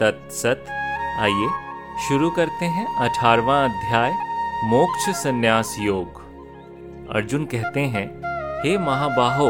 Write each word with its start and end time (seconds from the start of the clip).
तत्सत। 0.00 0.64
आइए 1.20 1.48
शुरू 2.08 2.30
करते 2.30 2.64
हैं 2.64 2.86
अठारवा 2.96 3.64
अध्याय, 3.64 4.12
मोक्ष 4.64 5.08
संन्यास 5.10 5.76
योग। 5.80 6.20
अर्जुन 7.14 7.44
कहते 7.44 7.80
हैं, 7.80 8.06
हे 8.62 8.78
महाबाहो, 8.78 9.48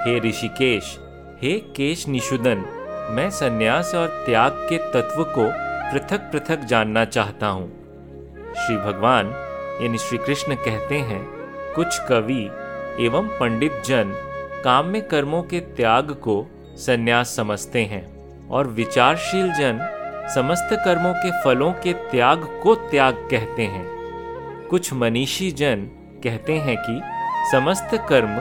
हे 0.00 0.18
ऋषिकेश, 0.20 0.98
हे 1.42 1.58
केश 1.76 2.08
निषुदन, 2.08 2.64
मैं 3.10 3.30
संन्यास 3.30 3.94
और 3.94 4.06
त्याग 4.26 4.52
के 4.52 4.78
तत्व 4.78 5.24
को 5.24 5.48
पृथक 5.92 6.30
पृथक 6.32 6.64
जानना 6.64 7.04
चाहता 7.04 7.46
हूँ। 7.46 7.68
श्री 8.56 8.76
भगवान 8.76 9.26
यानी 9.82 9.98
श्री 9.98 10.18
कृष्ण 10.18 10.54
कहते 10.54 10.98
हैं, 10.98 11.22
कुछ 11.74 11.98
कवि 11.98 12.42
एवं 13.06 13.28
पंडित 13.40 13.82
जन 13.86 14.12
काम 14.64 14.86
में 14.86 15.02
कर्मों 15.08 15.42
के 15.42 15.60
त्याग 15.60 16.10
को 16.10 16.46
संन्यास 16.76 17.36
समझते 17.36 17.84
हैं। 17.84 18.17
और 18.50 18.66
विचारशील 18.66 19.52
जन 19.52 19.94
समस्त 20.34 20.68
कर्मों 20.72 21.14
के 21.14 21.30
फलों 21.44 21.72
के 21.72 21.92
त्याग 21.92 22.60
को 22.62 22.74
त्याग 22.74 23.14
कहते 23.30 23.62
हैं। 23.62 23.86
कुछ 24.68 24.92
मनीषी 24.92 25.50
जन 25.50 25.76
कहते 26.24 26.52
हैं 26.52 26.76
कि 26.80 27.00
समस्त 27.52 27.90
कर्म 28.08 28.38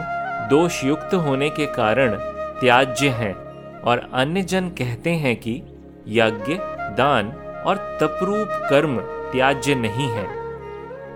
दोष 0.49 0.83
युक्त 0.83 1.13
होने 1.13 1.49
के 1.49 1.65
कारण 1.65 2.11
त्याज्य 2.59 3.09
हैं 3.09 3.33
और 3.81 4.09
अन्य 4.13 4.41
जन 4.41 4.69
कहते 4.69 5.09
हैं 5.09 5.35
कि 5.35 5.61
यज्ञ, 6.07 6.53
दान 6.97 7.31
और 7.65 7.99
तपरूप 8.01 8.47
कर्म 8.69 8.97
त्याज्य 9.31 9.75
नहीं 9.75 10.09
है। 10.09 10.27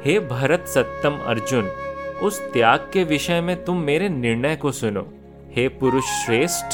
हे 0.06 0.20
भरत 0.20 0.66
सत्तम 0.68 1.20
अर्जुन, 1.26 1.68
उस 2.24 2.42
त्याग 2.42 2.90
के 2.94 3.04
विषय 3.04 3.42
में 3.42 3.66
तुम 3.66 3.78
मेरे 3.78 4.10
निर्णय 4.10 4.56
को 4.56 4.72
सुनो। 4.72 5.08
हे 5.56 5.68
पुरुष 5.68 6.04
श्रेष्ठ, 6.04 6.66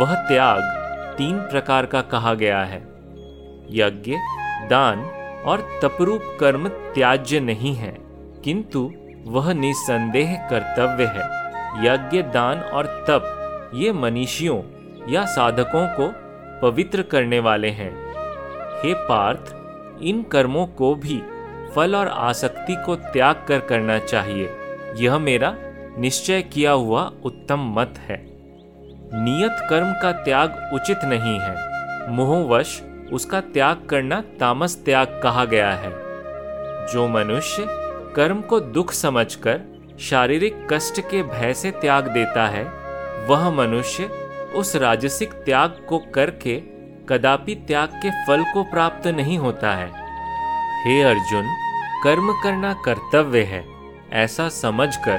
वह 0.00 0.14
त्याग 0.14 0.85
तीन 1.18 1.38
प्रकार 1.38 1.86
का 1.86 2.00
कहा 2.00 2.34
गया 2.34 2.64
है। 2.64 2.80
यज्ञ, 3.70 4.12
दान 4.68 4.98
और 5.46 5.80
तपरूप 5.82 6.36
कर्म 6.40 6.68
त्याज्य 6.68 7.40
नहीं 7.40 7.74
है, 7.74 7.96
किंतु 8.44 8.92
वह 9.26 9.52
निसंदेह 9.52 10.48
कर्तव्य 10.52 11.04
है। 11.04 11.46
यज्ञ, 11.86 12.22
दान 12.22 12.60
और 12.60 12.86
तप, 12.86 13.70
ये 13.74 13.92
मनीषियों 13.92 14.62
या 15.08 15.24
साधकों 15.26 15.86
को 15.88 16.12
पवित्र 16.62 17.02
करने 17.02 17.40
वाले 17.40 17.68
हैं। 17.68 18.06
हे 18.82 18.94
पार्थ, 18.94 19.56
इन 20.02 20.22
कर्मों 20.22 20.66
को 20.66 20.94
भी 20.94 21.22
फल 21.74 21.96
और 21.96 22.08
आसक्ति 22.08 22.76
को 22.86 22.96
त्याग 22.96 23.44
कर 23.48 23.60
करना 23.60 23.98
चाहिए। 23.98 24.50
यह 24.96 25.18
मेरा 25.18 25.56
निश्चय 25.98 26.42
किया 26.42 26.72
हुआ 26.72 27.12
उत्तम 27.24 27.74
मत 27.80 27.94
है। 27.98 28.35
नियत 29.18 29.66
कर्म 29.70 29.92
का 30.02 30.12
त्याग 30.12 30.70
उचित 30.74 30.98
नहीं 31.04 31.40
है। 31.40 31.54
मोहवश, 32.10 32.82
उसका 33.12 33.40
त्याग 33.40 33.86
करना 33.90 34.20
तामस 34.40 34.82
त्याग 34.84 35.20
कहा 35.22 35.44
गया 35.44 35.72
है। 35.72 35.90
जो 36.92 37.08
मनुष्य 37.08 37.66
कर्म 38.16 38.40
को 38.40 38.60
दुख 38.60 38.92
समझकर 38.92 39.60
शारीरिक 40.00 40.66
कष्ट 40.72 41.00
के 41.00 41.22
भय 41.22 41.54
से 41.54 41.70
त्याग 41.70 42.08
देता 42.08 42.46
है, 42.46 42.64
वह 43.26 43.50
मनुष्य 43.50 44.04
उस 44.54 44.76
राजसिक 44.76 45.32
त्याग 45.32 45.86
को 45.88 45.98
करके 45.98 46.62
कदापि 47.08 47.54
त्याग 47.54 47.88
के 47.88 48.10
फल 48.10 48.44
को 48.54 48.62
प्राप्त 48.62 49.06
नहीं 49.06 49.38
होता 49.38 49.70
है। 49.70 49.88
हे 50.86 51.02
अर्जुन, 51.02 51.44
कर्म 52.04 52.32
करना 52.32 52.72
कर्तव्य 52.72 53.42
है, 53.42 53.64
ऐसा 54.12 54.48
समझकर 54.48 55.18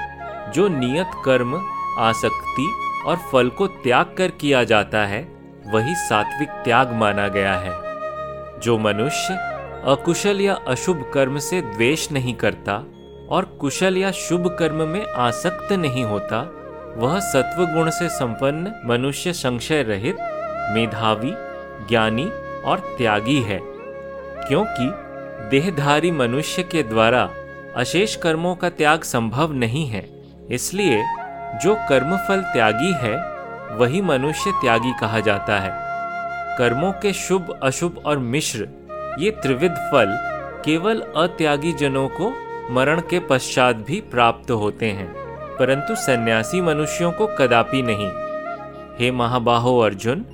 जो 0.55 0.67
नियत 0.67 1.11
कर्म, 1.25 1.55
आसक्ति 1.99 2.83
और 3.07 3.17
फल 3.31 3.49
को 3.49 3.67
त्याग 3.67 4.15
कर 4.17 4.31
किया 4.31 4.63
जाता 4.63 5.05
है, 5.05 5.21
वही 5.67 5.95
सात्विक 5.95 6.49
त्याग 6.49 6.91
माना 6.91 7.27
गया 7.27 7.53
है। 7.53 7.71
जो 8.59 8.77
मनुष्य 8.77 9.33
अकुशल 9.85 10.41
या 10.41 10.53
अशुभ 10.67 11.11
कर्म 11.13 11.39
से 11.39 11.61
द्वेष 11.61 12.11
नहीं 12.11 12.33
करता 12.33 12.73
और 13.29 13.45
कुशल 13.61 13.97
या 13.97 14.11
शुभ 14.11 14.55
कर्म 14.59 14.87
में 14.87 15.05
आसक्त 15.05 15.71
नहीं 15.71 16.03
होता, 16.03 16.39
वह 16.97 17.19
सत्व 17.19 17.65
गुण 17.65 17.89
से 17.89 18.09
संपन्न 18.09 18.81
मनुष्य 18.85 19.33
संशय 19.33 19.83
रहित, 19.83 20.17
मेधावी, 20.73 21.31
ज्ञानी 21.87 22.25
और 22.65 22.95
त्यागी 22.97 23.41
है। 23.41 23.59
क्योंकि 24.47 24.89
देहधारी 25.49 26.11
मनुष्य 26.11 26.63
के 26.63 26.83
द्वारा 26.83 27.29
अशेष 27.75 28.15
कर्मों 28.15 28.55
का 28.55 28.69
त्याग 28.69 29.01
संभव 29.03 29.53
नहीं 29.53 29.85
है, 29.87 30.09
इसलिए 30.51 31.03
जो 31.55 31.75
कर्मफल 31.89 32.41
त्यागी 32.43 32.91
है, 32.93 33.15
वही 33.77 34.01
मनुष्य 34.01 34.51
त्यागी 34.51 34.91
कहा 34.99 35.19
जाता 35.19 35.59
है। 35.59 35.71
कर्मों 36.57 36.91
के 36.91 37.13
शुभ, 37.13 37.57
अशुभ 37.63 38.01
और 38.05 38.19
मिश्र, 38.19 38.67
ये 39.19 39.31
त्रिविध 39.31 39.75
फल 39.91 40.15
केवल 40.65 41.01
अत्यागी 41.17 41.73
जनों 41.73 42.07
को 42.09 42.31
मरण 42.73 43.01
के 43.01 43.19
पश्चात 43.19 43.75
भी 43.75 43.99
प्राप्त 44.01 44.51
होते 44.51 44.85
हैं, 44.85 45.07
परंतु 45.57 45.95
सन्यासी 45.95 46.61
मनुष्यों 46.61 47.11
को 47.11 47.27
कदापि 47.27 47.81
नहीं। 47.81 48.09
हे 48.99 49.11
महाबाहो 49.11 49.77
अर्जुन, 49.79 50.25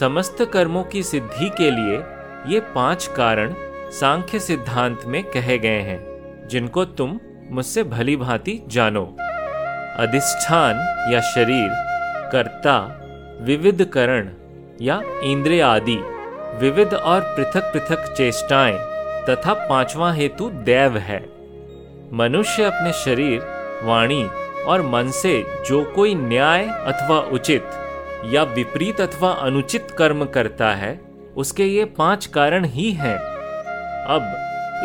समस्त 0.00 0.42
कर्मों 0.52 0.84
की 0.84 1.02
सिद्धि 1.02 1.48
के 1.48 1.70
लिए 1.70 2.02
ये 2.46 2.60
पाँच 2.74 3.06
कारण 3.06 3.54
सांख्य 3.90 4.38
सिद्धांत 4.38 5.04
में 5.06 5.22
कहे 5.24 5.58
गए 5.58 5.80
हैं, 5.80 6.00
जिनको 6.48 6.84
तुम 6.84 7.18
मुझसे 7.50 7.82
भली 7.84 8.16
भांति 8.16 8.60
जानो। 8.68 9.04
अधिष्ठान 9.98 10.74
या 11.12 11.20
शरीर, 11.20 11.70
कर्ता 12.32 13.00
विविध 13.40 13.84
करण 13.84 14.28
या 14.80 15.02
इंद्रिय 15.22 15.62
आदि 15.62 15.96
विविध 16.58 16.94
और 16.94 17.20
पृथक 17.20 17.72
पृथक 17.72 18.14
चेष्टाएँ 18.16 18.78
तथा 19.30 19.54
पांचवा 19.54 20.12
हेतु 20.12 20.50
दैव 20.50 20.98
है। 20.98 21.26
मनुष्य 22.12 22.64
अपने 22.64 22.92
शरीर, 22.92 23.40
वाणी 23.82 24.28
और 24.66 24.82
मन 24.82 25.10
से 25.10 25.46
जो 25.68 25.84
कोई 25.84 26.14
न्याय 26.14 26.64
अथवा 26.64 27.18
उचित 27.18 27.64
या 28.24 28.42
विपरीत 28.42 29.00
अथवा 29.00 29.30
अनुचित 29.30 29.90
कर्म 29.90 30.24
करता 30.24 30.74
है, 30.74 31.00
उसके 31.36 31.64
ये 31.64 31.84
पाँच 31.84 32.26
कारण 32.26 32.64
ही 32.64 32.92
हैं। 32.92 33.18
अब, 34.04 34.22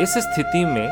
इस 0.02 0.13
स्थिति 0.18 0.66
में 0.66 0.88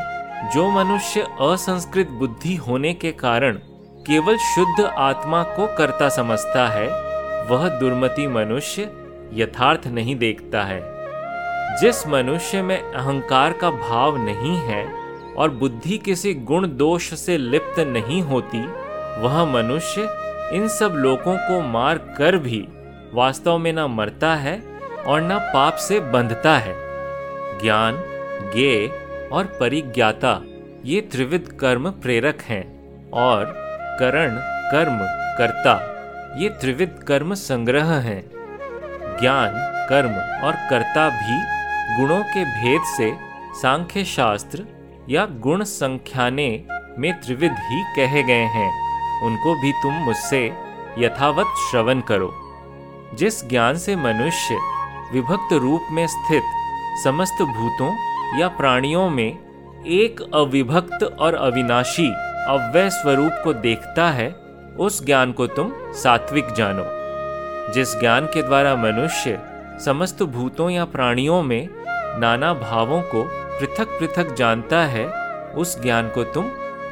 जो 0.53 0.69
मनुष्य 0.69 1.21
असंस्कृत 1.21 2.07
बुद्धि 2.07 2.55
होने 2.55 2.93
के 2.93 3.11
कारण 3.11 3.59
केवल 4.07 4.37
शुद्ध 4.37 4.85
आत्मा 4.85 5.43
को 5.43 5.77
कर्ता 5.77 6.09
समझता 6.09 6.67
है, 6.67 6.87
वह 7.45 7.69
दुर्मति 7.69 8.27
मनुष्य 8.27 8.91
यथार्थ 9.33 9.87
नहीं 9.87 10.15
देखता 10.15 10.63
है। 10.63 10.81
जिस 11.81 12.07
मनुष्य 12.07 12.61
में 12.61 12.93
अहंकार 12.93 13.53
का 13.53 13.71
भाव 13.71 14.17
नहीं 14.17 14.55
है 14.57 14.93
और 15.37 15.49
बुद्धि 15.49 15.97
किसी 15.97 16.33
गुण 16.33 16.67
दोष 16.67 17.13
से 17.13 17.37
लिप्त 17.37 17.79
नहीं 17.79 18.21
होती, 18.21 18.65
वह 19.21 19.45
मनुष्य 19.45 20.01
इन 20.53 20.67
सब 20.67 20.91
लोगों 20.91 21.37
को 21.37 21.61
मार 21.61 21.97
कर 21.97 22.37
भी 22.37 22.67
वास्तव 23.13 23.57
में 23.57 23.73
न 23.73 23.79
मरता 23.79 24.35
है 24.35 24.63
और 25.07 25.21
न 25.21 25.39
पाप 25.39 25.73
से 25.73 25.99
बंधता 25.99 26.57
है। 26.57 26.75
ज्ञान 27.61 28.03
ज्ञे 28.53 28.91
और 29.31 29.45
परिज्ञाता 29.45 30.41
ये 30.85 31.01
त्रिविध 31.01 31.57
कर्म 31.59 31.91
प्रेरक 31.91 32.41
हैं 32.41 32.81
और 33.11 33.61
करण, 33.99 34.35
कर्म, 34.71 34.97
कर्ता, 35.37 35.87
ये 36.37 36.49
त्रिविध 36.49 36.89
कर्म 37.07 37.33
संग्रह 37.33 37.93
हैं। 37.93 38.31
ज्ञान, 39.19 39.51
कर्म 39.89 40.45
और 40.47 40.53
कर्ता 40.69 41.09
भी 41.09 41.61
गुणों 41.97 42.23
के 42.23 42.45
भेद 42.45 42.81
से 42.81 43.15
सांख्य 43.61 44.03
शास्त्र 44.03 44.65
या 45.09 45.25
गुण 45.25 45.63
संख्याने 45.63 46.63
में 46.99 47.13
त्रिविध 47.13 47.51
ही 47.51 47.83
कहे 47.95 48.23
गए 48.23 48.45
हैं। 48.45 48.91
उनको 49.23 49.61
भी 49.61 49.71
तुम 49.71 49.93
मुझसे 49.93 50.53
यथावत 50.99 51.45
श्रवण 51.71 51.99
करो। 51.99 52.33
जिस 53.13 53.49
ज्ञान 53.49 53.77
से 53.77 53.95
मनुष्य 53.95 54.55
विभक्त 55.13 55.53
रूप 55.53 55.81
में 55.91 56.07
स्थित 56.07 56.43
समस्त 57.03 57.41
भूतों 57.41 57.91
या 58.39 58.47
प्राणियों 58.47 59.09
में 59.09 59.37
एक 59.87 60.21
अविभक्त 60.33 61.03
और 61.03 61.35
अविनाशी 61.35 62.30
अव्यय 62.47 62.89
स्वरूप 62.89 63.31
को 63.43 63.53
देखता 63.53 64.09
है, 64.09 64.35
उस 64.79 65.05
ज्ञान 65.05 65.31
को 65.31 65.47
तुम 65.47 65.71
सात्विक 65.77 66.51
जानो। 66.51 66.83
जिस 67.73 67.99
ज्ञान 67.99 68.25
के 68.25 68.43
द्वारा 68.43 68.75
मनुष्य 68.75 69.39
समस्त 69.85 70.23
भूतों 70.23 70.69
या 70.69 70.85
प्राणियों 70.85 71.43
में 71.43 71.69
नाना 72.19 72.53
भावों 72.53 73.01
को 73.01 73.23
पृथक 73.31 73.87
पृथक 73.99 74.33
जानता 74.33 74.77
है, 74.77 75.11
उस 75.53 75.81
ज्ञान 75.81 76.09
को 76.09 76.23
तुम 76.23 76.45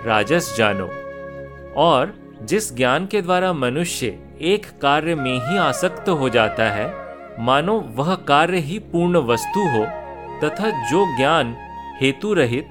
राजस 0.05 0.55
जानो। 0.57 0.89
और 1.75 2.13
जिस 2.41 2.75
ज्ञान 2.75 3.05
के 3.05 3.21
द्वारा 3.21 3.53
मनुष्य 3.53 4.19
एक 4.41 4.65
कार्य 4.81 5.15
में 5.15 5.49
ही 5.49 5.57
आसक्त 5.57 6.09
हो 6.09 6.29
जाता 6.29 6.63
है, 6.63 6.93
मानो 7.39 7.85
वह 7.95 8.15
कार्य 8.15 8.57
ही 8.57 8.79
पूर्ण 8.79 9.17
वस्तु 9.17 9.59
हो, 9.59 9.85
तथा 10.43 10.89
जो 10.89 11.17
ज्ञान 11.17 11.55
हेतु 12.01 12.33
रहित 12.33 12.65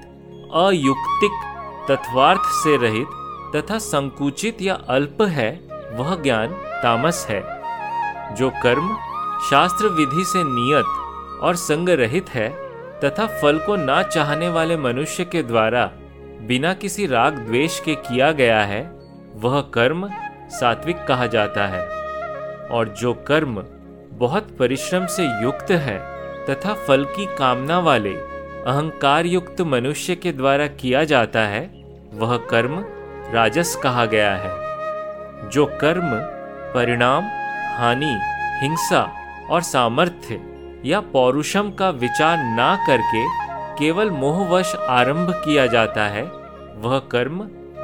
अयुक्तिक 0.55 1.48
तत्वार्थ 1.89 2.41
से 2.45 2.77
रहित 2.77 3.07
तथा 3.55 3.77
संकुचित 3.77 4.61
या 4.61 4.73
अल्प 4.73 5.21
है, 5.21 5.61
वह 5.91 6.21
ज्ञान 6.21 6.47
तामस 6.83 7.27
है। 7.29 7.41
जो 8.35 8.49
कर्म, 8.49 8.97
शास्त्र 9.49 9.87
विधि 9.87 10.23
से 10.25 10.43
नियत 10.43 10.85
और 11.43 11.55
संग 11.55 11.89
रहित 11.89 12.29
है 12.29 12.49
तथा 12.99 13.25
फल 13.25 13.59
को 13.59 13.75
ना 13.75 14.03
चाहने 14.03 14.49
वाले 14.49 14.77
मनुष्य 14.77 15.25
के 15.25 15.43
द्वारा 15.43 15.91
बिना 16.41 16.73
किसी 16.73 17.05
राग 17.07 17.33
द्वेष 17.33 17.79
के 17.79 17.95
किया 17.95 18.31
गया 18.31 18.61
है, 18.61 18.99
वह 19.35 19.61
कर्म 19.61 20.09
सात्विक 20.49 21.03
कहा 21.07 21.27
जाता 21.27 21.67
है। 21.67 21.87
और 22.69 22.87
जो 22.87 23.13
कर्म 23.13 23.63
बहुत 24.11 24.57
परिश्रम 24.59 25.05
से 25.05 25.43
युक्त 25.43 25.71
है 25.71 25.99
तथा 26.49 26.73
फल 26.73 27.05
की 27.05 27.25
कामना 27.25 27.79
वाले 27.79 28.13
अहंकार 28.59 29.25
युक्त 29.25 29.61
मनुष्य 29.61 30.15
के 30.15 30.31
द्वारा 30.31 30.67
किया 30.67 31.03
जाता 31.03 31.39
है 31.39 31.78
वह 32.13 32.37
कर्म 32.37 32.85
राजस 33.33 33.75
कहा 33.75 34.05
गया 34.05 34.35
है, 34.35 34.51
जो 35.49 35.65
कर्म, 35.65 36.09
परिणाम, 36.73 37.23
हानि, 37.77 38.19
हिंसा 38.61 39.11
और 39.49 39.61
सामर्थ्य 39.61 40.41
या 40.85 40.99
पौरुषम 40.99 41.71
का 41.71 41.89
विचार 41.89 42.37
ना 42.37 42.75
करके 42.87 43.23
केवल 43.79 44.09
मोहवश 44.09 44.75
आरंभ 44.75 45.31
किया 45.45 45.67
जाता 45.67 46.03
है, 46.03 46.23
वह 46.75 46.99
कर्म 46.99 47.43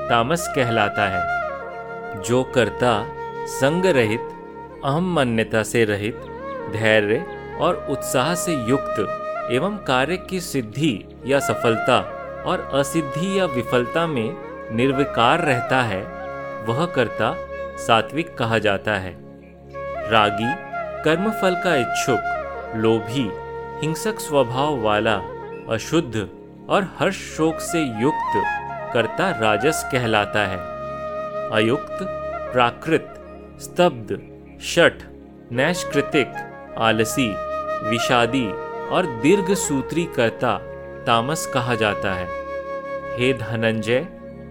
तामस 0.10 0.54
कहलाता 0.56 1.07
है। 1.07 2.22
जो 2.22 2.44
कर्ता 2.44 3.06
संग 3.48 3.86
रहित, 3.86 4.22
अहम 4.86 5.16
मान्यता 5.16 5.63
से 5.63 5.86
रहित, 5.86 6.16
धैर्य 6.74 7.25
और 7.62 7.88
उत्साह 7.89 8.36
से 8.36 8.54
युक्त 8.54 9.00
एवं 9.51 9.77
कार्य 9.77 10.18
की 10.18 10.39
सिद्धि 10.39 11.06
या 11.25 11.39
सफलता 11.39 12.22
और 12.45 12.69
असिद्धि 12.74 13.39
या 13.39 13.45
विफलता 13.45 14.07
में 14.07 14.36
निर्विकार 14.75 15.39
रहता 15.39 15.81
है, 15.81 16.01
वह 16.65 16.86
कर्ता 16.86 17.36
सात्विक 17.77 18.38
कहा 18.38 18.57
जाता 18.57 18.94
है। 18.94 19.15
रागी, 20.12 20.53
कर्मफल 21.03 21.56
का 21.63 21.75
इच्छुक, 21.75 22.19
लोभी, 22.75 23.30
हिंसक 23.81 24.19
स्वभाव 24.19 24.81
वाला, 24.81 25.15
अशुद्ध 25.69 26.30
और 26.69 26.95
हर्ष 27.00 27.15
शोक 27.15 27.59
से 27.59 27.81
युक्त 28.01 28.44
कर्ता 28.94 29.30
राजस 29.30 29.89
कहलाता 29.91 30.39
है। 30.39 30.57
अयुक्त, 31.51 31.98
प्राकृत, 32.53 33.13
स्तब्ध, 33.62 34.19
शठ, 34.62 34.94
नैष्कृतिक, 35.51 36.33
आलसी, 36.77 37.33
विषादी 37.89 38.48
और 38.89 39.06
दीर्घ 39.06 39.53
सूत्री 39.53 40.06
कर्ता 40.06 40.59
तामस 41.05 41.45
कहा 41.53 41.75
जाता 41.75 42.13
है। 42.13 42.27
हे 43.17 43.33
धनंजय, 43.33 44.07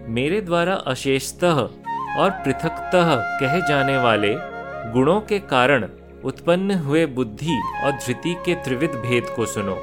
मेरे 0.07 0.41
द्वारा 0.41 0.73
अशेषतः 0.73 1.59
और 2.17 2.29
पृथकतः 2.29 3.15
कहे 3.39 3.61
जाने 3.61 3.97
वाले 3.97 4.35
गुणों 4.91 5.21
के 5.21 5.39
कारण 5.39 5.87
उत्पन्न 6.23 6.71
हुए 6.71 7.05
बुद्धि 7.05 7.61
और 7.83 7.91
धृति 7.91 8.35
के 8.45 8.55
त्रिविध 8.55 8.91
भेद 8.91 9.25
को 9.35 9.45
सुनो। 9.45 9.75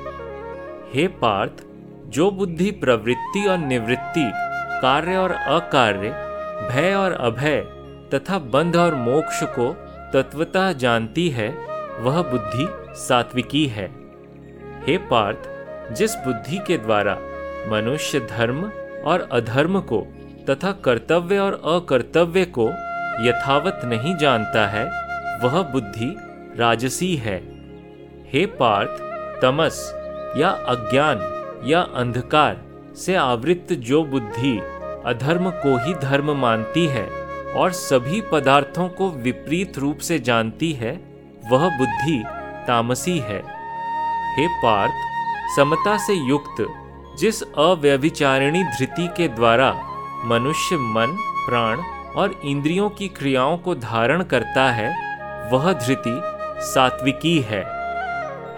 हे 0.94 1.06
पार्थ, 1.08 1.62
जो 2.08 2.30
बुद्धि 2.30 2.70
प्रवृत्ति 2.70 3.46
और 3.48 3.58
निवृत्ति, 3.58 4.30
कार्य 4.82 5.16
और 5.16 5.32
अकार्य, 5.32 6.10
भय 6.70 6.94
और 6.94 7.12
अभय 7.12 7.60
तथा 8.14 8.38
बंध 8.38 8.76
और 8.76 8.94
मोक्ष 8.94 9.42
को 9.42 9.72
तत्वतः 10.12 10.72
जानती 10.72 11.28
है, 11.28 11.48
वह 11.98 12.22
बुद्धि 12.22 12.66
सात्विकी 13.00 13.66
है। 13.66 13.86
हे 14.86 14.98
पार्थ 14.98 15.51
जिस 15.90 16.14
बुद्धि 16.16 16.58
के 16.58 16.78
द्वारा 16.78 17.18
मनुष्य 17.68 18.20
धर्म 18.20 18.62
और 19.04 19.28
अधर्म 19.32 19.80
को 19.80 20.00
तथा 20.50 20.72
कर्तव्य 20.72 21.38
और 21.38 21.52
अकर्तव्य 21.64 22.44
को 22.58 22.68
यथावत 23.26 23.80
नहीं 23.84 24.16
जानता 24.16 24.66
है, 24.68 24.84
वह 25.38 25.62
बुद्धि 25.62 26.14
राजसी 26.56 27.14
है। 27.16 27.36
हे 28.32 28.46
पार्थ, 28.46 29.02
तमस 29.42 29.78
या 30.36 30.48
अज्ञान 30.48 31.20
या 31.64 31.80
अंधकार 31.80 32.62
से 32.96 33.14
आवृत्त 33.14 33.72
जो 33.72 34.04
बुद्धि 34.04 34.58
अधर्म 35.06 35.50
को 35.50 35.76
ही 35.84 35.94
धर्म 35.94 36.30
मानती 36.30 36.86
है 36.86 37.06
और 37.52 37.72
सभी 37.72 38.20
पदार्थों 38.20 38.88
को 38.88 39.10
विपरीत 39.10 39.78
रूप 39.78 39.98
से 39.98 40.18
जानती 40.18 40.72
है, 40.72 40.92
वह 41.50 41.68
बुद्धि 41.78 42.22
तामसी 42.66 43.18
है। 43.18 43.38
हे 44.36 44.46
पार्थ 44.48 45.11
समता 45.56 45.96
से 45.98 46.14
युक्त, 46.14 46.66
जिस 47.18 47.42
अव्यभिचारिणी 47.42 48.64
धृति 48.64 49.08
के 49.16 49.28
द्वारा 49.28 49.72
मनुष्य 50.24 50.76
मन, 50.76 51.16
प्राण 51.46 51.80
और 52.16 52.40
इंद्रियों 52.44 52.90
की 52.90 53.08
क्रियाओं 53.08 53.58
को 53.58 53.74
धारण 53.74 54.22
करता 54.22 54.70
है, 54.70 54.90
वह 55.50 55.72
धृति 55.72 56.20
सात्विकी 56.62 57.40
है। 57.40 57.62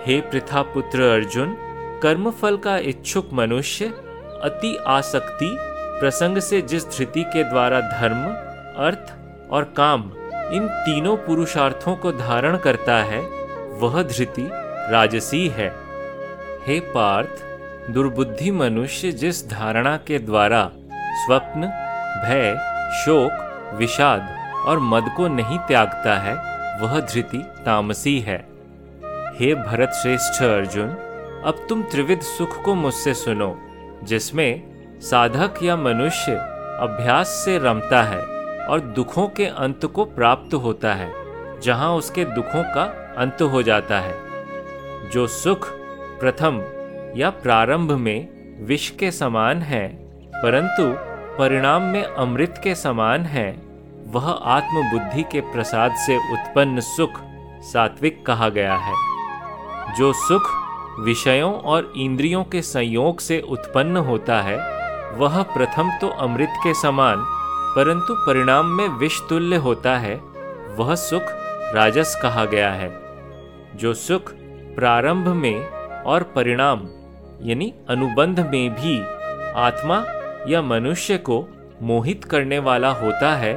हे 0.07 0.21
पृथा 0.21 0.63
पुत्र 0.63 1.03
अर्जुन, 1.03 1.57
कर्मफल 2.03 2.57
का 2.57 2.79
इच्छुक 2.79 3.29
मनुष्य 3.33 3.85
अति 4.43 4.77
आसक्ति 4.87 5.57
प्रसंग 6.01 6.39
से 6.39 6.63
जिस 6.63 6.99
धृति 6.99 7.23
के 7.23 7.45
द्वारा 7.45 7.81
धर्म, 7.81 8.25
अर्थ 8.85 9.13
और 9.53 9.65
काम 9.65 10.11
इन 10.53 10.69
तीनों 10.69 11.17
पुरुषार्थों 11.17 11.97
को 11.97 12.13
धारण 12.13 12.57
करता 12.57 12.97
है, 12.97 13.21
वह 13.79 14.03
धृति 14.03 14.49
राजसी 14.93 15.49
है। 15.49 15.84
हे 16.67 16.81
पार्थ, 16.81 17.45
दुर्बुद्धि 17.91 18.51
मनुष्य 18.51 19.13
जिस 19.13 19.51
धारणा 19.51 19.97
के 19.97 20.19
द्वारा 20.19 20.71
स्वप्न, 20.95 21.61
भय, 22.25 22.55
शोक, 23.05 23.33
विषाद 23.75 24.29
और 24.67 24.79
मद 24.79 25.15
को 25.17 25.29
नहीं 25.29 25.59
त्यागता 25.59 26.15
है, 26.19 26.35
वह 26.81 27.01
धृति, 27.01 27.39
तामसी 27.39 28.21
है। 28.21 28.49
हे 29.41 29.55
भरत 29.55 29.91
श्रेष्ठ 29.91 30.43
अर्जुन, 30.43 30.89
अब 31.45 31.67
तुम 31.69 31.83
त्रिविध 31.83 32.21
सुख 32.21 32.63
को 32.63 32.75
मुझसे 32.75 33.15
सुनो, 33.15 33.61
जिसमें 34.05 34.63
साधक 35.01 35.55
या 35.63 35.77
मनुष्य 35.77 36.33
अभ्यास 36.81 37.29
से 37.29 37.59
रमता 37.59 38.03
है 38.03 38.23
और 38.67 38.81
दुखों 38.81 39.29
के 39.29 39.47
अंत 39.47 39.87
को 39.87 40.05
प्राप्त 40.05 40.55
होता 40.55 40.95
है, 40.95 41.13
जहाँ 41.61 41.95
उसके 41.95 42.25
दुखों 42.25 42.63
का 42.63 43.15
अंत 43.19 43.43
हो 43.43 43.63
जाता 43.63 44.01
है। 44.01 44.15
जो 45.11 45.27
सुख 45.27 45.84
प्रथम 46.21 46.63
या 47.17 47.31
प्रारंभ 47.31 47.93
में 47.93 48.29
विष 48.67 48.91
के 48.91 49.11
समान 49.11 49.63
है, 49.63 49.89
परंतु 50.37 50.85
परिणाम 51.39 51.83
में 51.83 52.03
अमृत 52.03 52.61
के 52.65 52.75
समान 52.75 53.21
है। 53.21 53.63
वह 54.07 54.29
आत्मबुद्धि 54.31 55.23
के 55.23 55.41
प्रसाद 55.41 55.95
से 55.97 56.17
उत्पन्न 56.17 56.81
सुख 56.81 57.11
सात्विक 57.63 58.27
कहा 58.27 58.49
गया 58.49 58.75
है। 58.77 58.95
जो 59.97 60.13
सुख 60.13 60.51
विषयों 61.01 61.55
और 61.55 61.93
इंद्रियों 61.97 62.45
के 62.45 62.63
संयोग 62.63 63.21
से 63.21 63.41
उत्पन्न 63.41 63.97
होता 63.97 64.41
है, 64.43 64.57
वह 65.19 65.43
प्रथम 65.43 65.91
तो 66.01 66.09
अमृत 66.09 66.53
के 66.65 66.75
समान, 66.75 67.25
परंतु 67.77 68.15
परिणाम 68.15 68.67
में 68.67 68.89
विष 68.89 69.21
तुल्य 69.29 69.57
होता 69.57 69.97
है, 69.97 70.15
वह 70.79 70.95
सुख 70.95 71.23
राजस 71.75 72.19
कहा 72.23 72.45
गया 72.45 72.71
है। 72.71 72.93
जो 73.75 73.95
सुख 73.95 74.33
प्रारंभ 74.77 75.29
में 75.29 75.74
और 76.07 76.23
परिणाम, 76.23 76.89
यानी 77.43 77.75
अनुबंध 77.89 78.41
में 78.41 78.75
भी 78.75 79.01
आत्मा 79.55 80.05
या 80.49 80.63
मनुष्य 80.63 81.17
को 81.19 81.49
मोहित 81.83 82.25
करने 82.25 82.59
वाला 82.59 82.91
होता 82.91 83.35
है, 83.37 83.55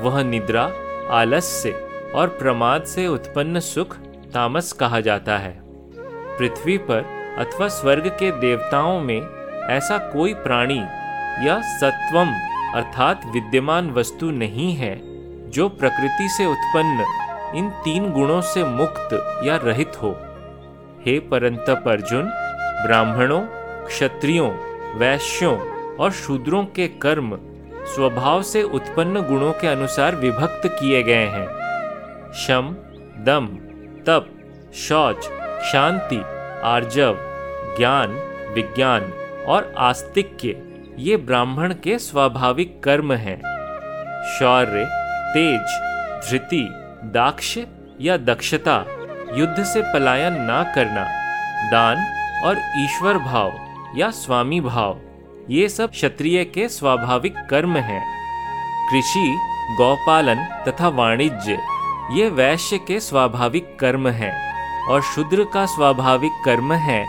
वह 0.00 0.22
निद्रा, 0.22 0.70
आलस्य 1.10 1.70
और 2.14 2.28
प्रमाद 2.28 2.84
से 2.84 3.06
उत्पन्न 3.06 3.60
सुख, 3.60 3.96
तामस 4.34 4.72
कहा 4.72 5.00
जाता 5.00 5.38
है। 5.38 5.60
पृथ्वी 6.38 6.78
पर 6.78 7.04
अथवा 7.38 7.68
स्वर्ग 7.68 8.08
के 8.08 8.30
देवताओं 8.30 9.00
में 9.00 9.20
ऐसा 9.68 9.98
कोई 9.98 10.34
प्राणी 10.34 10.78
या 11.46 11.60
सत्वम 11.80 12.32
अर्थात 12.74 13.20
विद्यमान 13.26 13.90
वस्तु 13.90 14.30
नहीं 14.30 14.74
है, 14.74 15.00
जो 15.50 15.68
प्रकृति 15.68 16.28
से 16.28 16.46
उत्पन्न 16.46 17.04
इन 17.56 17.70
तीन 17.70 18.10
गुणों 18.12 18.40
से 18.40 18.64
मुक्त 18.64 19.08
या 19.44 19.56
रहित 19.56 19.92
हो। 20.02 20.10
हे 21.08 21.18
परंतप 21.18 21.84
अर्जुन 21.88 22.22
ब्राह्मणों, 22.86 23.40
क्षत्रियों, 23.86 24.50
वैश्यों 24.98 25.58
और 25.96 26.10
शूद्रों 26.10 26.64
के 26.64 26.88
कर्म 26.88 27.38
स्वभाव 27.84 28.42
से 28.42 28.62
उत्पन्न 28.62 29.20
गुणों 29.20 29.52
के 29.52 29.66
अनुसार 29.66 30.16
विभक्त 30.16 30.62
किए 30.66 31.02
गए 31.02 31.26
हैं। 31.26 31.46
शम, 32.32 32.76
दम, 33.24 33.46
तप, 34.06 34.26
शौच, 34.74 35.24
शांति, 35.62 36.22
आर्जव, 36.64 37.16
ज्ञान, 37.78 38.08
विज्ञान 38.54 39.12
और 39.46 39.74
आस्तिक्य, 39.78 40.62
ये 40.98 41.16
ब्राह्मण 41.16 41.74
के 41.74 41.98
स्वाभाविक 41.98 42.82
कर्म 42.82 43.12
हैं। 43.12 43.38
शौर्य, 44.38 44.84
तेज, 45.34 45.80
धृति 46.30 46.68
दाक्ष 47.04 47.58
या 48.00 48.16
दक्षता 48.16 48.84
युद्ध 49.34 49.64
से 49.64 49.82
पलायन 49.82 50.40
ना 50.42 50.62
करना, 50.74 51.04
दान 51.70 51.96
और 52.44 52.58
ईश्वर 52.76 53.18
भाव 53.18 53.52
या 53.96 54.10
स्वामी 54.10 54.60
भाव, 54.60 55.00
ये 55.50 55.68
सब 55.68 55.90
क्षत्रिय 55.90 56.44
के 56.44 56.68
स्वाभाविक 56.68 57.36
कर्म 57.50 57.76
हैं। 57.76 58.02
कृषि, 58.90 59.38
गौपालन 59.76 60.44
तथा 60.68 60.88
वाणिज्य, 60.88 61.58
ये 62.12 62.28
वैश्य 62.28 62.78
के 62.78 63.00
स्वाभाविक 63.00 63.76
कर्म 63.80 64.08
हैं 64.08 64.32
और 64.86 65.02
शूद्र 65.02 65.44
का 65.44 65.66
स्वाभाविक 65.66 66.32
कर्म 66.44 66.72
है 66.72 67.04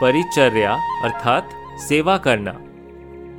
परिचर्या 0.00 0.74
अर्थात 1.04 1.50
सेवा 1.88 2.16
करना। 2.18 2.50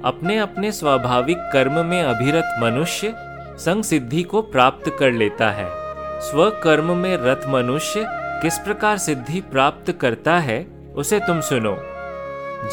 अपने 0.08 0.38
अपने 0.38 0.72
स्वाभाविक 0.72 1.38
कर्म 1.54 1.86
में 1.86 2.02
अभिरत 2.04 2.60
मनुष्य 2.64 3.14
संग 3.58 3.84
सिद्धि 3.84 4.24
को 4.24 4.42
प्राप्त 4.42 4.96
कर 5.00 5.12
लेता 5.12 5.50
है। 5.52 5.68
स्वकर्म 6.22 6.98
में 6.98 7.18
रत 7.18 7.42
मनुष्य 7.48 8.06
किस 8.46 8.58
प्रकार 8.58 8.98
सिद्धि 8.98 9.42
प्राप्त 9.42 9.92
करता 9.92 10.40
है, 10.40 10.64
उसे 10.96 11.20
तुम 11.20 11.42
सुनो। 11.42 11.76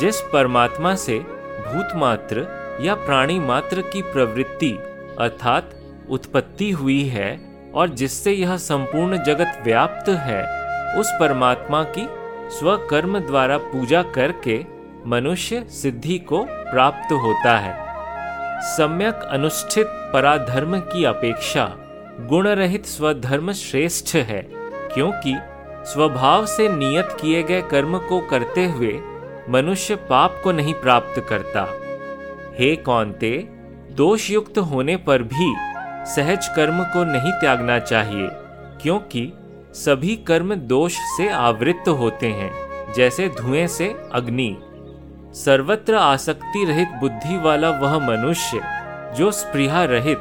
जिस 0.01 0.21
परमात्मा 0.21 0.95
से 0.95 1.19
भूत 1.19 1.97
मात्र 1.97 2.47
या 2.81 2.95
प्राणी 2.95 3.39
मात्र 3.41 3.83
की 3.83 4.03
प्रवृत्ति 4.03 4.71
अर्थात 5.21 5.71
उत्पत्ति 6.11 6.71
हुई 6.71 7.05
है 7.05 7.41
और 7.75 7.89
जिससे 7.89 8.33
यह 8.33 8.57
संपूर्ण 8.57 9.23
जगत 9.23 9.63
व्याप्त 9.65 10.09
है, 10.09 10.43
उस 11.01 11.13
परमात्मा 11.21 11.83
की 11.83 12.07
स्वकर्म 12.59 13.19
द्वारा 13.19 13.59
पूजा 13.59 14.03
करके 14.03 14.65
मनुष्य 15.07 15.65
सिद्धि 15.71 16.19
को 16.19 16.45
प्राप्त 16.45 17.13
होता 17.13 17.59
है। 17.59 17.75
सम्यक 18.77 19.15
अनुष्ठित 19.15 19.87
पराधर्म 19.87 20.79
की 20.81 21.05
अपेक्षा 21.05 21.65
गुण 22.21 22.49
रहित 22.49 22.87
स्वधर्म 22.87 23.53
श्रेष्ठ 23.53 24.15
है, 24.15 24.43
क्योंकि 24.95 25.37
स्वभाव 25.85 26.47
से 26.47 26.69
नियत 26.69 27.17
किए 27.21 27.43
गए 27.43 27.63
कर्म 27.63 27.99
को 27.99 28.21
करते 28.21 28.67
हुए 28.67 28.93
मनुष्य 29.49 29.95
पाप 30.11 30.41
को 30.45 30.53
नहीं 30.53 30.75
प्राप्त 30.75 31.21
करता। 31.29 31.67
हे 32.59 32.75
कौनते 32.77 33.31
दोष 33.93 34.31
युक्त 34.31 34.59
होने 34.59 34.97
पर 34.97 35.23
भी 35.23 35.53
सहज 36.07 36.49
कर्म 36.49 36.83
को 36.85 37.05
नहीं 37.05 37.33
त्यागना 37.33 37.79
चाहिए, 37.79 38.29
क्योंकि 38.83 39.33
सभी 39.75 40.17
कर्म 40.27 40.55
दोष 40.55 40.97
से 41.17 41.29
आवृत्त 41.31 41.89
होते 41.91 42.29
हैं, 42.31 42.53
जैसे 42.95 43.29
धुएँ 43.39 43.67
से 43.69 43.89
अग्नि। 44.13 44.57
सर्वत्र 45.37 45.95
आसक्ति 45.95 46.65
रहित 46.65 46.89
बुद्धि 47.01 47.37
वाला 47.39 47.71
वह 47.79 47.99
मनुष्य, 48.07 48.61
जो 49.17 49.31
स्प्रिया 49.31 49.85
रहित 49.85 50.19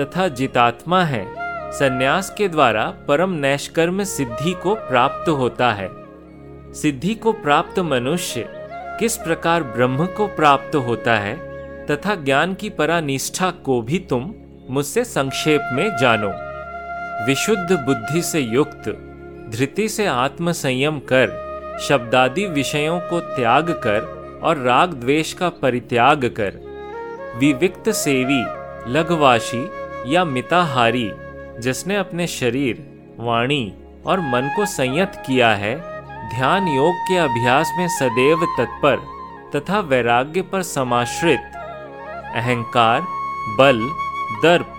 तथा 0.00 0.28
जितात्मा 0.30 1.02
है 1.04 1.24
संन्यास 1.74 2.34
के 2.38 2.48
द्वारा 2.48 2.84
परम 3.08 3.30
नैष्कर्म 3.30 4.02
सिद्धि 4.04 4.52
को 4.52 4.74
प्राप्त 4.74 5.28
होता 5.28 5.72
है। 5.72 5.88
सिद्धि 6.72 7.14
को 7.14 7.32
प्राप्त 7.32 7.78
मनुष्य 7.78 8.48
किस 9.00 9.16
प्रकार 9.16 9.62
ब्रह्म 9.62 10.06
को 10.06 10.26
प्राप्त 10.26 10.76
होता 10.76 11.16
है 11.16 11.36
तथा 11.86 12.14
ज्ञान 12.14 12.54
की 12.54 12.70
परानिष्ठा 12.70 13.50
को 13.50 13.82
भी 13.82 13.98
तुम 13.98 14.34
मुझसे 14.70 15.04
संक्षेप 15.04 15.60
में 15.72 15.96
जानो। 15.96 16.30
विशुद्ध 17.26 17.72
बुद्धि 17.72 18.22
से 18.22 18.40
युक्त, 18.40 18.88
धृति 19.50 19.88
से 19.88 20.06
आत्म 20.06 20.52
संयम 20.52 20.98
कर, 20.98 21.78
शब्दादि 21.80 22.46
विषयों 22.46 23.00
को 23.00 23.20
त्याग 23.20 23.70
कर 23.70 24.40
और 24.42 24.58
राग 24.58 24.94
द्वेष 24.94 25.32
का 25.32 25.48
परित्याग 25.48 26.24
कर। 26.24 26.62
विविक्त 27.36 27.90
सेवी 27.90 28.42
लघवाशी 28.92 29.68
या 30.06 30.24
मिताहारी 30.24 31.12
जिसने 31.60 31.96
अपने 31.96 32.26
शरीर, 32.26 32.86
वाणी 33.18 33.74
और 34.06 34.20
मन 34.20 34.52
को 34.56 34.66
संयत 34.66 35.12
किया 35.26 35.54
है, 35.54 35.74
ध्यान 36.36 36.68
योग 36.68 36.94
के 36.94 37.16
अभ्यास 37.16 37.72
में 37.78 37.88
सदैव 37.88 38.44
तत्पर 38.58 38.96
तथा 39.56 39.80
वैराग्य 39.80 40.42
पर 40.42 40.62
समाश्रित। 40.62 41.40
अहंकार, 42.34 43.00
बल, 43.58 43.80
दर्प, 44.42 44.78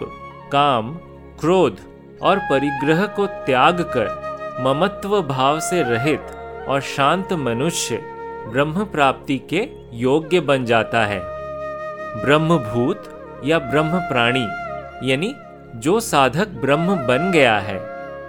काम, 0.52 0.94
क्रोध 1.40 1.78
और 2.22 2.40
परिग्रह 2.40 3.06
को 3.06 3.26
त्याग 3.26 3.82
कर 3.82 4.26
ममत्व 4.60 5.22
भाव 5.22 5.60
से 5.60 5.84
रहित 5.84 6.28
और 6.68 6.82
शांत 6.82 7.34
मनुष्य 7.34 7.98
ब्रह्म 8.48 8.86
प्राप्ति 8.86 9.38
के 9.54 9.68
योग्य 9.94 10.40
बन 10.40 10.66
जाता 10.66 11.06
है। 11.06 11.20
ब्रह्मभूत 12.26 13.04
या 13.46 13.60
ब्रह्म 13.60 14.00
प्राणी 14.00 14.46
यानी 15.12 15.34
जो 15.76 16.00
साधक 16.00 16.48
ब्रह्म 16.62 16.96
बन 17.08 17.32
गया 17.32 17.58
है। 17.60 17.80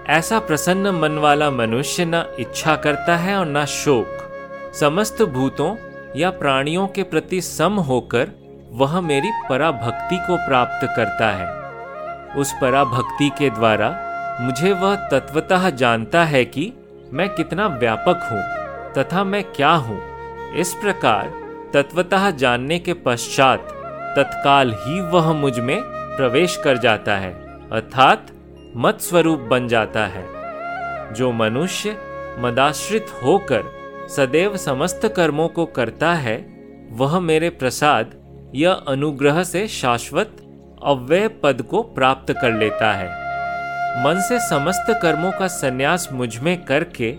ऐसा 0.08 0.38
प्रसन्न 0.38 0.90
मन 0.90 1.18
वाला 1.18 1.50
मनुष्य 1.50 2.04
न 2.04 2.24
इच्छा 2.38 2.76
करता 2.76 3.16
है 3.16 3.36
और 3.36 3.46
न 3.46 3.64
शोक। 3.64 4.72
समस्त 4.74 5.22
भूतों 5.22 5.74
या 6.16 6.30
प्राणियों 6.30 6.86
के 6.86 7.02
प्रति 7.02 7.40
सम 7.40 7.72
होकर 7.80 8.30
वह 8.72 9.00
मेरी 9.00 9.30
पराभक्ति 9.48 10.16
को 10.16 10.36
प्राप्त 10.46 10.86
करता 10.96 11.30
है। 11.30 11.54
उस 12.36 12.52
पराभक्ति 12.60 13.30
के 13.38 13.50
द्वारा 13.50 13.88
मुझे 14.40 14.72
वह 14.72 14.94
तत्वतः 15.08 15.68
जानता 15.70 16.24
है 16.24 16.44
कि 16.44 16.72
मैं 17.12 17.28
कितना 17.28 17.66
व्यापक 17.66 18.28
हूँ 18.32 18.42
तथा 18.94 19.24
मैं 19.24 19.42
क्या 19.44 19.70
हूँ। 19.70 20.00
इस 20.54 20.74
प्रकार 20.74 21.32
तत्वतः 21.74 22.30
जानने 22.30 22.78
के 22.78 22.92
पश्चात 23.06 23.68
तत्काल 24.16 24.72
ही 24.78 25.00
वह 25.10 25.32
मुझमें 25.32 25.76
प्रवेश 26.16 26.56
कर 26.56 26.76
जाता 26.76 27.16
है, 27.16 27.32
अर्थात 27.70 28.26
मत 28.76 29.00
स्वरूप 29.00 29.40
बन 29.40 29.68
जाता 29.68 30.06
है। 30.06 30.24
जो 31.14 31.32
मनुष्य 31.32 31.96
मदाश्रित 32.38 33.06
होकर 33.22 33.62
सदैव 34.16 34.56
समस्त 34.56 35.12
कर्मों 35.16 35.48
को 35.48 35.66
करता 35.66 36.12
है, 36.14 36.36
वह 36.90 37.20
मेरे 37.20 37.50
प्रसाद 37.50 38.14
या 38.54 38.72
अनुग्रह 38.72 39.42
से 39.44 39.68
शाश्वत 39.68 40.36
अव्यय 40.84 41.28
पद 41.28 41.62
को 41.62 41.82
प्राप्त 41.82 42.32
कर 42.32 42.52
लेता 42.52 42.92
है। 42.92 43.08
मन 44.04 44.20
से 44.20 44.38
समस्त 44.48 44.86
कर्मों 45.02 45.32
का 45.32 45.46
संन्यास 45.46 46.08
मुझमें 46.12 46.64
करके 46.64 47.14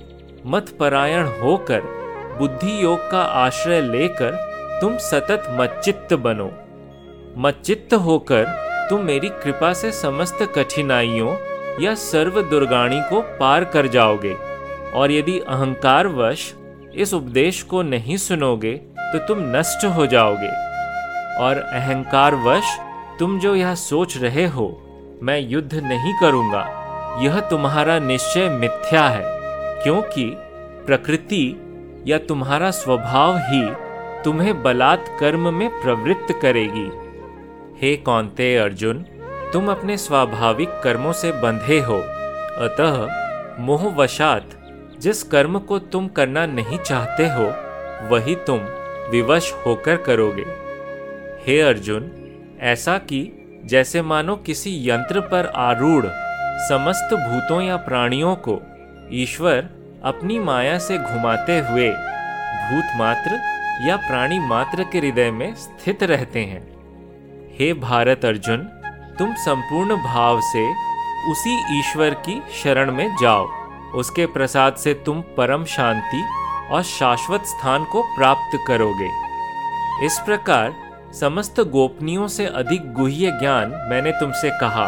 मत 0.45 0.69
परायण 0.79 1.27
होकर 1.27 1.81
बुद्धि 2.39 2.83
योग 2.83 3.11
का 3.11 3.21
आश्रय 3.21 3.81
लेकर 3.81 4.31
तुम 4.81 4.97
सतत 4.97 5.43
मच्चित्त 5.49 6.13
बनो। 6.13 6.51
मच्चित्त 7.37 7.93
होकर 7.93 8.66
तुम 8.89 9.01
मेरी 9.03 9.29
कृपा 9.43 9.71
से 9.73 9.91
समस्त 9.91 10.37
कठिनाइयों 10.55 11.35
या 11.83 11.93
सर्व 11.95 12.41
दुर्गाणी 12.41 12.99
को 13.09 13.21
पार 13.39 13.63
कर 13.63 13.87
जाओगे। 13.87 14.35
और 14.93 15.11
यदि 15.11 15.39
अहंकार 15.39 16.07
वश 16.07 16.53
इस 16.95 17.13
उपदेश 17.13 17.61
को 17.63 17.81
नहीं 17.81 18.17
सुनोगे 18.17 18.73
तो 18.99 19.19
तुम 19.27 19.39
नष्ट 19.55 19.85
हो 19.85 20.05
जाओगे। 20.05 20.49
और 21.37 21.57
अहंकार 21.57 22.35
वश 22.35 22.77
तुम 23.19 23.39
जो 23.39 23.55
यह 23.55 23.73
सोच 23.75 24.17
रहे 24.17 24.45
हो, 24.45 24.67
मैं 25.23 25.39
युद्ध 25.39 25.73
नहीं 25.73 26.13
करूँगा। 26.21 26.65
यह 27.21 27.39
तुम्हारा 27.39 27.97
निश्चय 27.99 28.49
मिथ्या 28.49 29.07
है, 29.09 29.23
क्योंकि 29.83 30.25
प्रकृति 30.85 31.45
या 32.07 32.17
तुम्हारा 32.17 32.71
स्वभाव 32.71 33.37
ही 33.37 33.61
तुम्हें 34.23 34.61
बलात् 34.63 35.09
कर्म 35.19 35.53
में 35.53 35.69
प्रवृत्त 35.81 36.33
करेगी। 36.41 36.89
हे 37.81 37.95
कौनते 37.95 38.57
अर्जुन, 38.57 39.05
तुम 39.53 39.71
अपने 39.71 39.97
स्वाभाविक 39.97 40.69
कर्मों 40.83 41.11
से 41.11 41.31
बंधे 41.31 41.79
हो। 41.79 41.97
अतः 42.57 43.07
मोहवशात 43.59 44.49
जिस 44.99 45.23
कर्म 45.23 45.59
को 45.59 45.79
तुम 45.79 46.07
करना 46.07 46.45
नहीं 46.45 46.77
चाहते 46.77 47.27
हो, 47.27 47.53
वही 48.15 48.35
तुम 48.35 48.59
विवश 49.11 49.53
होकर 49.65 49.95
करोगे। 49.95 50.45
हे 51.47 51.61
अर्जुन, 51.61 52.11
ऐसा 52.59 52.97
कि 52.97 53.31
जैसे 53.65 54.01
मानो 54.01 54.35
किसी 54.35 54.89
यंत्र 54.89 55.19
पर 55.19 55.45
आरूढ़ 55.45 56.05
समस्त 56.69 57.13
भूतों 57.13 57.61
या 57.61 57.75
प्राणियों 57.75 58.35
को 58.35 58.61
ईश्वर 59.11 59.69
अपनी 60.03 60.39
माया 60.39 60.77
से 60.79 60.97
घुमाते 60.97 61.59
हुए 61.59 61.89
भूत 61.89 62.97
मात्र 62.97 63.39
या 63.87 63.95
प्राणी 63.97 64.39
मात्र 64.39 64.83
के 64.83 64.97
हृदय 64.97 65.31
में 65.31 65.55
स्थित 65.55 66.03
रहते 66.03 66.39
हैं। 66.39 66.76
हे 67.59 67.73
भारत 67.73 68.25
अर्जुन, 68.25 68.57
तुम 69.19 69.33
संपूर्ण 69.35 69.95
भाव 69.95 70.41
से 70.41 70.73
उसी 71.31 71.79
ईश्वर 71.79 72.09
की 72.09 72.41
शरण 72.63 72.91
में 72.91 73.15
जाओ। 73.21 73.47
उसके 73.95 74.25
प्रसाद 74.25 74.75
से 74.75 74.93
तुम 74.93 75.21
परम 75.21 75.65
शांति 75.65 76.23
और 76.71 76.83
शाश्वत 76.83 77.41
स्थान 77.41 77.83
को 77.83 78.01
प्राप्त 78.01 78.59
करोगे। 78.67 79.09
इस 80.05 80.21
प्रकार 80.25 80.73
समस्त 81.13 81.59
गोपनीयों 81.59 82.27
से 82.27 82.45
अधिक 82.45 82.93
गुह्य 82.93 83.31
ज्ञान 83.31 83.69
मैंने 83.89 84.11
तुमसे 84.11 84.49
कहा। 84.49 84.87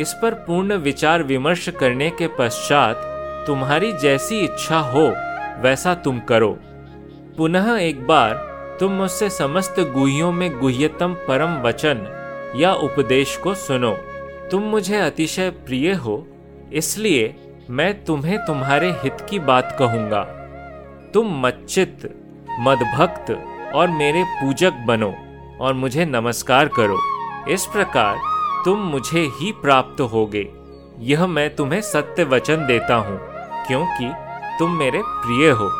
इस 0.00 0.12
पर 0.22 0.34
पूर्ण 0.34 0.74
विचार 0.74 1.22
विमर्श 1.22 1.68
करने 1.68 2.10
के 2.10 2.26
पश्चात 2.28 2.96
तुम्हारी 3.46 3.92
जैसी 3.92 4.40
इच्छा 4.40 4.78
हो, 4.78 5.14
वैसा 5.62 5.94
तुम 5.94 6.20
करो। 6.20 6.58
पुनः 7.38 7.76
एक 7.76 8.06
बार 8.06 8.47
तुम 8.80 8.92
मुझसे 8.92 9.28
समस्त 9.30 9.78
गुहियों 9.94 10.30
में 10.32 10.58
गुह्यतम 10.58 11.14
परम 11.28 11.54
वचन 11.62 12.06
या 12.56 12.72
उपदेश 12.74 13.36
को 13.36 13.54
सुनो। 13.56 13.92
तुम 14.50 14.62
मुझे 14.64 14.96
अतिशय 14.96 15.50
प्रिय 15.66 15.92
हो, 15.94 16.26
इसलिए 16.72 17.34
मैं 17.70 17.92
तुम्हें 18.04 18.38
तुम्हारे 18.46 18.90
हित 19.02 19.26
की 19.30 19.38
बात 19.40 19.74
कहूँगा। 19.78 20.22
तुम 21.14 21.34
मच्चित, 21.40 22.08
मदभक्त 22.60 23.30
और 23.74 23.88
मेरे 23.88 24.22
पूजक 24.32 24.84
बनो 24.86 25.12
और 25.60 25.74
मुझे 25.74 26.04
नमस्कार 26.04 26.68
करो। 26.68 26.98
इस 27.52 27.66
प्रकार 27.66 28.16
तुम 28.64 28.78
मुझे 28.86 29.26
ही 29.32 29.52
प्राप्त 29.62 30.00
होगे। 30.12 30.46
यह 31.00 31.26
मैं 31.26 31.54
तुम्हें 31.56 31.80
सत्य 31.82 32.24
वचन 32.26 32.66
देता 32.66 32.94
हूँ, 32.94 33.18
क्योंकि 33.66 34.12
तुम 34.58 34.78
मेरे 34.78 35.02
प्रिय 35.04 35.50
हो। 35.50 35.70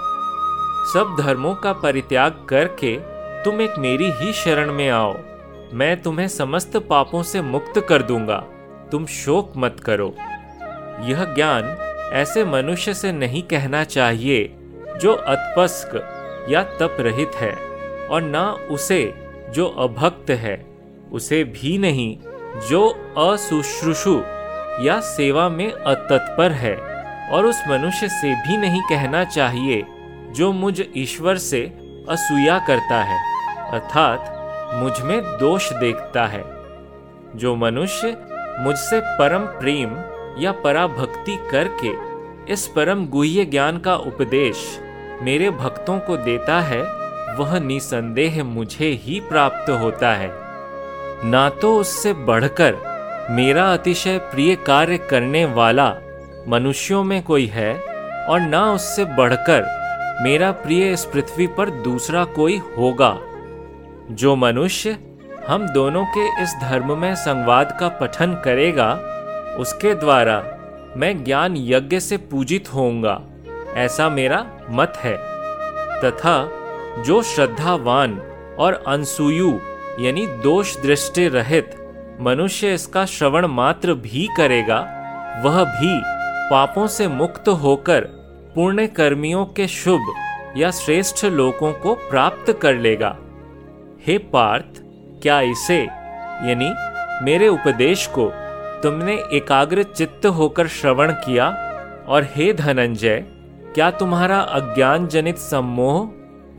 सब 0.93 1.17
धर्मों 1.21 1.55
का 1.55 1.73
परित्याग 1.73 2.47
करके 2.49 2.97
तुम 3.45 3.61
एक 3.61 3.79
मेरी 3.79 4.11
ही 4.11 4.33
शरण 4.33 4.73
में 4.73 4.89
आओ। 4.89 5.17
मैं 5.73 6.03
तुम्हें 6.03 6.29
समस्त 6.29 6.77
पापों 6.77 7.23
से 7.23 7.43
मुक्त 7.43 7.87
कर 7.89 8.03
दूँगा। 8.03 8.37
तुम 8.93 9.07
शोक 9.07 9.53
मत 9.57 9.77
करो। 9.85 10.15
यह 11.01 11.25
ज्ञान 11.35 11.65
ऐसे 12.13 12.45
मनुष्य 12.45 12.95
से 12.95 13.13
नहीं 13.13 13.43
कहना 13.43 13.85
चाहिए 13.85 14.55
जो 15.03 15.13
अतपस्क 15.13 15.91
या 16.51 16.63
तप 16.63 16.97
रहित 17.01 17.31
है, 17.35 17.53
और 18.09 18.23
ना 18.23 18.53
उसे 18.71 19.15
जो 19.51 19.67
अभक्त 19.67 20.31
है। 20.31 20.67
उसे 21.13 21.45
भी 21.45 21.79
नहीं, 21.79 22.19
जो 22.69 22.89
असुश्रुषु 23.19 24.23
या 24.81 25.01
सेवा 25.01 25.49
में 25.49 25.73
अतत्पर 25.73 26.53
है, 26.53 26.77
और 27.31 27.47
उस 27.47 27.63
मनुष्य 27.69 28.09
से 28.09 28.35
भी 28.35 28.57
नहीं 28.57 28.83
कहना 28.83 29.25
चाहिए 29.25 29.85
जो 30.33 30.53
मुझ 30.53 30.81
ईश्वर 30.97 31.37
से 31.37 31.61
असूया 32.09 32.59
करता 32.59 33.03
है, 33.03 33.19
अर्थात 33.71 34.35
मुझमें 34.75 35.23
दोष 35.23 35.73
देखता 35.73 36.27
है। 36.27 36.45
जो 37.37 37.57
मनुष्य 37.57 38.17
मुझसे 38.61 39.01
परम 39.01 39.47
प्रेम 39.61 39.97
या 40.39 40.53
पराभक्ति 40.53 41.39
करके 41.51 41.93
इस 42.53 42.67
परम 42.67 43.07
गुह्य 43.07 43.45
ज्ञान 43.45 43.79
का 43.79 43.97
उपदेश 43.97 44.81
मेरे 45.23 45.51
भक्तों 45.51 45.99
को 45.99 46.17
देता 46.17 46.61
है, 46.61 46.83
वह 47.37 47.59
निसंदेह 47.59 48.45
मुझे 48.45 48.89
ही 48.89 49.21
प्राप्त 49.21 49.71
होता 49.71 50.15
है। 50.15 50.31
ना 51.25 51.49
तो 51.51 51.77
उससे 51.77 52.13
बढ़कर 52.13 52.77
मेरा 53.31 53.73
अतिशय 53.73 54.19
प्रिय 54.19 54.57
कार्य 54.57 54.99
करने 54.99 55.45
वाला 55.45 55.95
मनुष्यों 56.49 57.05
में 57.05 57.23
कोई 57.23 57.47
है 57.47 57.75
और 58.29 58.41
ना 58.41 58.73
उससे 58.73 59.05
बढ़कर 59.05 59.78
मेरा 60.21 60.53
प्रिय 60.53 60.93
इस 60.93 61.05
पृथ्वी 61.05 61.47
पर 61.47 61.71
दूसरा 61.71 62.25
कोई 62.25 62.59
होगा। 62.79 63.19
जो 64.11 64.37
मनुष्य 64.37 64.99
हम 65.49 65.69
दोनों 65.69 66.05
के 66.05 66.43
इस 66.43 66.55
धर्म 66.63 66.99
में 66.99 67.15
संवाद 67.15 67.77
का 67.81 67.89
पठन 67.89 68.35
करेगा, 68.45 68.93
उसके 69.59 69.95
द्वारा 69.95 70.59
मैं 70.97 71.25
ज्ञान 71.25 71.55
यज्ञ 71.57 72.01
से 72.01 72.17
पूजित 72.17 72.75
होऊँगा। 72.75 73.21
ऐसा 73.75 74.09
मेरा 74.09 74.47
मत 74.71 74.93
है। 74.97 75.17
तथा 76.05 76.49
जो 76.99 77.23
श्रद्धावान 77.23 78.21
और 78.59 78.85
अनसुयु 78.87 79.59
यानी 80.01 80.27
दोष 80.27 80.77
दृष्टि 80.83 81.29
रहित 81.29 81.75
मनुष्य 82.21 82.75
इसका 82.75 83.07
श्रवण 83.07 83.47
मात्र 83.47 83.95
भी 83.95 84.29
करेगा, 84.37 84.79
वह 85.45 85.65
भी 85.65 86.01
पापों 86.51 86.87
से 86.87 87.09
मुक्त 87.09 87.49
होकर 87.49 88.18
पुण्य 88.59 88.87
कर्मियों 88.87 89.47
के 89.47 89.69
शुभ 89.69 90.01
या 90.57 90.71
श्रेष्ठ 90.71 91.25
लोगों 91.25 91.73
को 91.73 91.95
प्राप्त 91.95 92.59
कर 92.63 92.75
लेगा। 92.75 93.17
हे 94.07 94.19
पार्थ, 94.19 94.65
क्या 95.23 95.41
इसे, 95.41 95.79
यानी 96.43 96.71
मेरे 97.25 97.49
उपदेश 97.49 98.07
को, 98.07 98.31
तुमने 98.83 99.15
एकाग्र 99.33 99.83
चित्त 99.83 100.27
होकर 100.27 100.67
श्रवण 100.67 101.13
किया? 101.13 101.49
और 102.09 102.29
हे 102.37 102.53
धनंजय, 102.53 103.25
क्या 103.75 103.91
तुम्हारा 103.91 104.41
अज्ञान 104.41 105.07
जनित 105.07 105.39
सम्मोह 105.39 106.07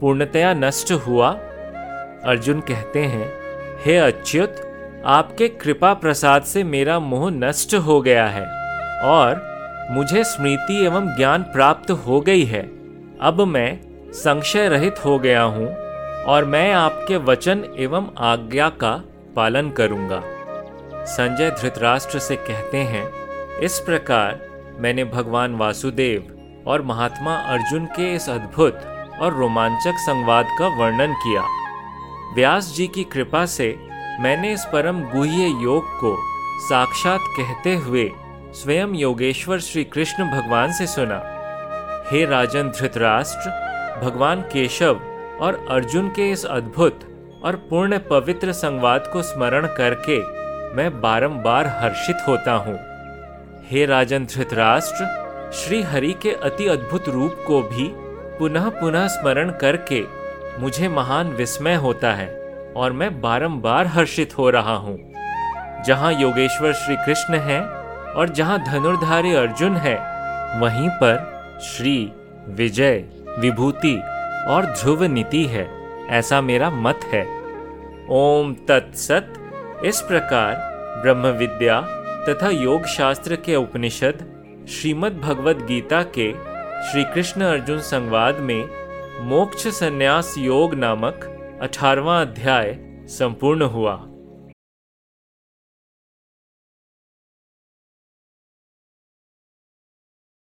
पूर्णतया 0.01 0.53
नष्ट 0.53 0.91
हुआ? 0.91 1.29
अर्जुन 2.25 2.59
कहते 2.59 2.99
हैं, 2.99 3.33
हे 3.85 3.97
अच्युत, 3.97 4.55
आपके 5.05 5.47
कृपा 5.47 5.93
प्रसाद 5.93 6.43
से 6.43 6.63
मेरा 6.63 6.99
मोह 6.99 7.31
नष्ट 7.31 7.75
हो 7.75 8.01
गया 8.01 8.27
है, 8.27 8.45
और 9.01 9.48
मुझे 9.91 10.23
स्मृति 10.23 10.75
एवं 10.85 11.07
ज्ञान 11.15 11.43
प्राप्त 11.43 11.91
हो 11.91 12.19
गई 12.21 12.43
है। 12.45 12.61
अब 13.21 13.41
मैं 13.41 13.79
संशय 14.13 14.67
रहित 14.69 15.05
हो 15.05 15.17
गया 15.19 15.41
हूँ 15.43 15.67
और 16.25 16.45
मैं 16.45 16.71
आपके 16.73 17.17
वचन 17.17 17.63
एवं 17.77 18.09
आज्ञा 18.23 18.69
का 18.83 18.91
पालन 19.35 19.69
करूँगा। 19.69 20.21
संजय 21.07 21.49
धृतराष्ट्र 21.51 22.19
से 22.19 22.35
कहते 22.35 22.77
हैं, 22.77 23.03
इस 23.59 23.79
प्रकार 23.79 24.39
मैंने 24.79 25.03
भगवान 25.05 25.55
वासुदेव 25.55 26.63
और 26.67 26.81
महात्मा 26.81 27.35
अर्जुन 27.53 27.85
के 27.85 28.13
इस 28.15 28.29
अद्भुत 28.29 28.81
और 29.21 29.33
रोमांचक 29.33 29.97
संवाद 29.99 30.55
का 30.59 30.67
वर्णन 30.77 31.13
किया। 31.15 31.43
व्यास 32.35 32.73
जी 32.75 32.87
की 32.87 33.03
कृपा 33.03 33.45
से 33.47 33.75
मैंने 34.21 34.53
इस 34.53 34.65
परम 34.73 35.01
गुह्य 35.09 35.47
योग 35.63 35.99
को 35.99 36.15
साक्षात 36.59 37.19
कहते 37.37 37.75
हुए 37.75 38.09
स्वयं 38.55 38.93
योगेश्वर 38.95 39.59
श्री 39.59 39.83
कृष्ण 39.83 40.23
भगवान 40.23 40.71
से 40.71 40.87
सुना। 40.87 41.17
हे 42.11 42.25
राजन 42.25 42.69
धृतराष्ट्र, 42.69 43.49
भगवान 44.03 44.41
केशव 44.41 44.99
और 45.41 45.67
अर्जुन 45.69 46.09
के 46.09 46.29
इस 46.31 46.45
अद्भुत 46.45 46.99
और 47.43 47.55
पूर्ण 47.69 47.99
पवित्र 47.99 48.51
संवाद 48.51 49.07
को 49.13 49.21
स्मरण 49.21 49.67
करके 49.67 50.17
मैं 50.75 50.89
बारंबार 51.01 51.67
हर्षित 51.67 52.27
होता 52.27 52.53
हूँ। 52.53 52.77
हे 53.69 53.85
राजन 53.85 54.25
धृतराष्ट्र 54.25 55.51
श्री 55.53 55.81
हरि 55.81 56.13
के 56.13 56.31
अति 56.31 56.67
अद्भुत 56.67 57.09
रूप 57.09 57.43
को 57.47 57.61
भी 57.61 57.89
पुनः 58.39 58.69
पुनः 58.69 59.07
स्मरण 59.07 59.51
करके 59.51 60.03
मुझे 60.59 60.87
महान 60.89 61.27
विस्मय 61.27 61.75
होता 61.75 62.13
है 62.13 62.29
और 62.75 62.91
मैं 62.91 63.19
बारंबार 63.21 63.87
हर्षित 63.87 64.37
हो 64.37 64.49
रहा 64.49 64.75
हूँ। 64.75 64.97
जहाँ 65.85 66.13
योगेश्वर 66.13 66.73
श्री 66.73 66.95
कृष्ण 66.95 67.35
है 67.39 67.78
और 68.15 68.29
जहाँ 68.29 68.63
धनुर्धारी 68.63 69.33
अर्जुन 69.33 69.75
है, 69.75 69.95
वहीं 70.59 70.89
पर 70.89 71.17
श्री, 71.61 72.11
विजय, 72.47 73.03
विभूति 73.39 74.01
और 74.47 74.65
ध्रुव 74.65 75.03
नीति 75.03 75.43
है, 75.45 75.69
ऐसा 76.09 76.41
मेरा 76.41 76.69
मत 76.69 76.99
है। 77.03 77.25
ओम 78.09 78.53
तत्सत। 78.53 79.33
इस 79.85 80.01
प्रकार 80.01 80.55
ब्रह्म 81.01 81.27
विद्या 81.27 81.81
तथा 82.29 82.49
योग 82.49 82.85
शास्त्र 82.85 83.35
के 83.35 83.55
उपनिषद 83.55 84.25
श्रीमद् 84.69 85.21
भगवद 85.21 85.57
गीता 85.57 86.03
के 86.03 86.31
श्री 86.91 87.03
कृष्ण 87.03 87.41
अर्जुन 87.41 87.79
संवाद 87.79 88.39
में 88.39 88.69
मोक्ष 89.21 89.67
संन्यास 89.67 90.35
योग 90.37 90.73
नामक 90.73 91.25
अठारवा 91.61 92.21
अध्याय 92.21 92.77
संपूर्ण 93.07 93.61
हुआ। 93.61 94.08